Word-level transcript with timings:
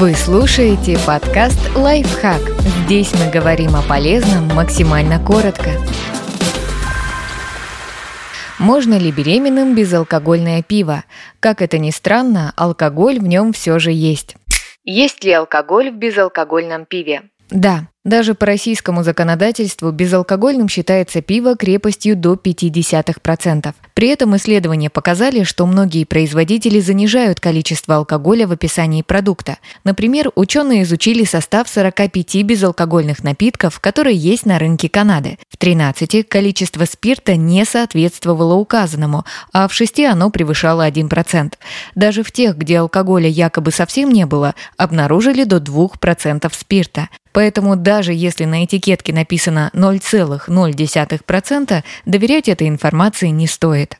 Вы 0.00 0.14
слушаете 0.14 0.96
подкаст 1.06 1.76
«Лайфхак». 1.76 2.40
Здесь 2.86 3.12
мы 3.12 3.30
говорим 3.30 3.76
о 3.76 3.82
полезном 3.82 4.48
максимально 4.48 5.22
коротко. 5.22 5.72
Можно 8.58 8.96
ли 8.96 9.12
беременным 9.12 9.74
безалкогольное 9.74 10.62
пиво? 10.62 11.04
Как 11.38 11.60
это 11.60 11.76
ни 11.76 11.90
странно, 11.90 12.54
алкоголь 12.56 13.18
в 13.18 13.26
нем 13.26 13.52
все 13.52 13.78
же 13.78 13.92
есть. 13.92 14.36
Есть 14.84 15.22
ли 15.22 15.32
алкоголь 15.32 15.90
в 15.90 15.96
безалкогольном 15.96 16.86
пиве? 16.86 17.24
Да, 17.50 17.88
даже 18.04 18.34
по 18.34 18.46
российскому 18.46 19.02
законодательству 19.02 19.90
безалкогольным 19.90 20.68
считается 20.68 21.20
пиво 21.20 21.54
крепостью 21.54 22.16
до 22.16 22.32
0,5%. 22.32 23.74
При 23.92 24.08
этом 24.08 24.34
исследования 24.36 24.88
показали, 24.88 25.42
что 25.42 25.66
многие 25.66 26.04
производители 26.04 26.80
занижают 26.80 27.40
количество 27.40 27.96
алкоголя 27.96 28.46
в 28.46 28.52
описании 28.52 29.02
продукта. 29.02 29.58
Например, 29.84 30.30
ученые 30.34 30.84
изучили 30.84 31.24
состав 31.24 31.68
45 31.68 32.42
безалкогольных 32.42 33.22
напитков, 33.22 33.80
которые 33.80 34.16
есть 34.16 34.46
на 34.46 34.58
рынке 34.58 34.88
Канады. 34.88 35.38
В 35.50 35.58
13 35.58 36.26
количество 36.26 36.86
спирта 36.86 37.36
не 37.36 37.66
соответствовало 37.66 38.54
указанному, 38.54 39.26
а 39.52 39.68
в 39.68 39.74
6 39.74 40.00
оно 40.00 40.30
превышало 40.30 40.88
1%. 40.88 41.52
Даже 41.94 42.22
в 42.22 42.32
тех, 42.32 42.56
где 42.56 42.78
алкоголя 42.78 43.28
якобы 43.28 43.70
совсем 43.72 44.10
не 44.10 44.24
было, 44.24 44.54
обнаружили 44.78 45.44
до 45.44 45.58
2% 45.58 46.50
спирта. 46.56 47.10
Поэтому 47.32 47.76
даже 47.90 48.12
если 48.12 48.44
на 48.44 48.64
этикетке 48.64 49.12
написано 49.12 49.72
0,0%, 49.74 51.82
доверять 52.04 52.48
этой 52.48 52.68
информации 52.68 53.30
не 53.30 53.48
стоит. 53.48 53.96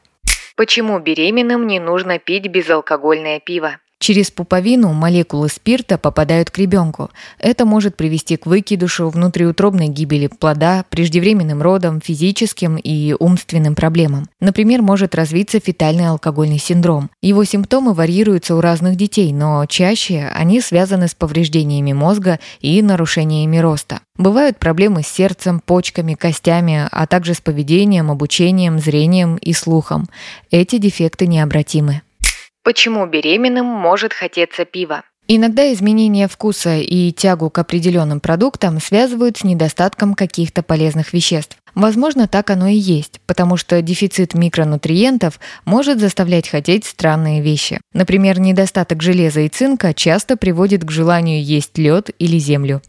Почему 0.55 1.01
беременным 1.01 1.67
не 1.67 1.81
нужно 1.81 2.21
пить 2.21 2.47
безалкогольное 2.47 3.41
пиво? 3.41 3.79
Через 4.01 4.31
пуповину 4.31 4.95
молекулы 4.95 5.51
спирта 5.51 5.99
попадают 5.99 6.51
к 6.51 6.57
ребенку. 6.57 7.11
Это 7.39 7.67
может 7.67 7.97
привести 7.97 8.39
к 8.39 8.47
выкидышу, 8.47 9.11
внутриутробной 9.11 9.89
гибели 9.89 10.27
плода, 10.27 10.87
преждевременным 10.89 11.61
родам, 11.61 12.01
физическим 12.01 12.77
и 12.79 13.15
умственным 13.19 13.75
проблемам. 13.75 14.27
Например, 14.41 14.81
может 14.81 15.15
развиться 15.15 15.61
фетальный 15.61 16.09
алкогольный 16.09 16.59
синдром. 16.59 17.11
Его 17.21 17.45
симптомы 17.45 17.93
варьируются 17.93 18.57
у 18.57 18.63
разных 18.63 18.97
детей, 18.97 19.35
но 19.35 19.67
чаще 19.67 20.31
они 20.35 20.63
связаны 20.63 21.07
с 21.07 21.15
повреждениями 21.15 21.93
мозга 21.93 22.41
и 22.63 22.81
нарушениями 22.81 23.59
роста. 23.59 24.01
Бывают 24.17 24.59
проблемы 24.59 25.03
с 25.03 25.09
сердцем, 25.09 25.61
почками, 25.61 26.15
костями, 26.15 26.89
а 26.91 27.07
также 27.07 27.35
с 27.35 27.43
поведением, 27.43 28.11
обучением, 28.11 28.79
зрением 28.79 29.37
и 29.37 29.53
слухом. 29.53 30.09
Эти 30.51 30.79
дефекты 30.79 31.27
необратимы. 31.27 32.01
Почему 32.63 33.07
беременным 33.07 33.65
может 33.67 34.13
хотеться 34.13 34.65
пиво? 34.65 35.03
Иногда 35.33 35.73
изменение 35.73 36.27
вкуса 36.27 36.79
и 36.79 37.13
тягу 37.13 37.51
к 37.51 37.59
определенным 37.59 38.19
продуктам 38.19 38.81
связывают 38.81 39.39
с 39.39 39.45
недостатком 39.45 40.15
каких-то 40.15 40.63
полезных 40.65 41.13
веществ. 41.13 41.57
Возможно, 41.77 42.27
так 42.27 42.51
оно 42.51 42.67
и 42.67 42.75
есть, 42.75 43.21
потому 43.27 43.57
что 43.57 43.81
дефицит 43.81 44.35
микронутриентов 44.35 45.39
может 45.65 46.01
заставлять 46.01 46.49
хотеть 46.49 46.85
странные 46.85 47.43
вещи. 47.43 47.81
Например, 47.95 48.41
недостаток 48.41 49.03
железа 49.03 49.43
и 49.43 49.49
цинка 49.49 49.95
часто 49.95 50.37
приводит 50.37 50.85
к 50.85 50.91
желанию 50.91 51.43
есть 51.45 51.79
лед 51.79 52.11
или 52.19 52.39
землю. 52.39 52.83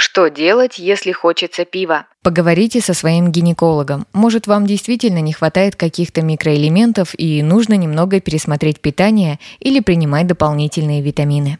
Что 0.00 0.28
делать, 0.28 0.78
если 0.78 1.10
хочется 1.10 1.64
пива? 1.64 2.06
Поговорите 2.22 2.80
со 2.80 2.94
своим 2.94 3.32
гинекологом. 3.32 4.06
Может, 4.12 4.46
вам 4.46 4.64
действительно 4.64 5.18
не 5.18 5.32
хватает 5.32 5.74
каких-то 5.74 6.22
микроэлементов 6.22 7.18
и 7.18 7.42
нужно 7.42 7.74
немного 7.74 8.20
пересмотреть 8.20 8.80
питание 8.80 9.40
или 9.58 9.80
принимать 9.80 10.28
дополнительные 10.28 11.02
витамины. 11.02 11.58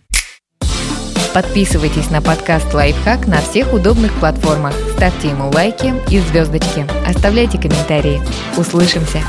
Подписывайтесь 1.35 2.11
на 2.11 2.23
подкаст 2.23 2.73
«Лайфхак» 2.73 3.27
на 3.27 3.41
всех 3.41 3.73
удобных 3.73 4.13
платформах. 4.21 4.73
Ставьте 4.95 5.31
ему 5.31 5.51
лайки 5.51 5.93
и 6.09 6.21
звездочки. 6.21 6.87
Оставляйте 7.09 7.59
комментарии. 7.59 8.21
Услышимся! 8.57 9.21